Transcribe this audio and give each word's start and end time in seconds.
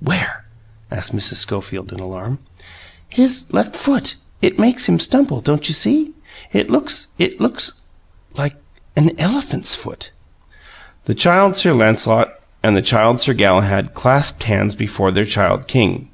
"Where?" 0.00 0.42
asked 0.90 1.14
Mrs. 1.14 1.36
Schofield, 1.36 1.92
in 1.92 2.00
alarm. 2.00 2.40
"His 3.08 3.52
left 3.52 3.76
foot. 3.76 4.16
It 4.42 4.58
makes 4.58 4.88
him 4.88 4.98
stumble. 4.98 5.40
Don't 5.40 5.68
you 5.68 5.74
see? 5.74 6.12
It 6.52 6.68
looks 6.68 7.06
it 7.20 7.40
looks 7.40 7.82
like 8.36 8.56
an 8.96 9.12
elephant's 9.16 9.76
foot!" 9.76 10.10
The 11.04 11.14
Child 11.14 11.54
Sir 11.54 11.72
Lancelot 11.72 12.34
and 12.64 12.76
the 12.76 12.82
Child 12.82 13.20
Sir 13.20 13.32
Galahad 13.32 13.94
clasped 13.94 14.42
hands 14.42 14.74
before 14.74 15.12
their 15.12 15.24
Child 15.24 15.68
King. 15.68 16.08